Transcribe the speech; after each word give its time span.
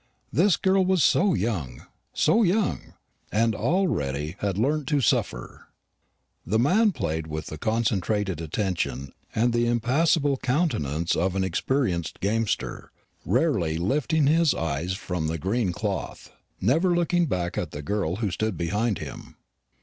This 0.33 0.57
girl 0.57 0.83
was 0.83 1.03
so 1.03 1.35
young 1.35 1.83
so 2.11 2.41
young; 2.41 2.93
and 3.31 3.53
already 3.53 4.29
she 4.29 4.35
had 4.39 4.57
learnt 4.57 4.87
to 4.87 4.99
suffer. 4.99 5.67
The 6.43 6.57
man 6.57 6.91
played 6.91 7.27
with 7.27 7.45
the 7.45 7.59
concentrated 7.59 8.41
attention 8.41 9.13
and 9.35 9.53
the 9.53 9.67
impassible 9.67 10.37
countenance 10.37 11.15
of 11.15 11.35
an 11.35 11.43
experienced 11.43 12.19
gamester, 12.19 12.91
rarely 13.27 13.77
lifting 13.77 14.25
his 14.25 14.55
eyes 14.55 14.93
from 14.93 15.27
the 15.27 15.37
green 15.37 15.71
cloth, 15.71 16.31
never 16.59 16.95
looking 16.95 17.27
back 17.27 17.55
at 17.55 17.69
the 17.69 17.83
girl 17.83 18.15
who 18.15 18.31
stood 18.31 18.57
behind 18.57 18.97
him. 18.97 19.35